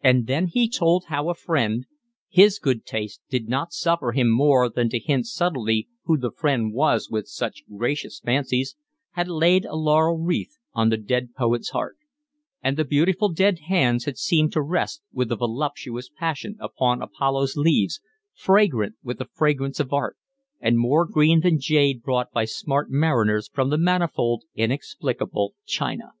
[0.00, 4.88] And then he told how a friend—his good taste did not suffer him more than
[4.90, 10.56] to hint subtly who the friend was with such gracious fancies—had laid a laurel wreath
[10.72, 11.96] on the dead poet's heart;
[12.62, 17.56] and the beautiful dead hands had seemed to rest with a voluptuous passion upon Apollo's
[17.56, 18.00] leaves,
[18.36, 20.16] fragrant with the fragrance of art,
[20.60, 26.12] and more green than jade brought by swart mariners from the manifold, inexplicable China.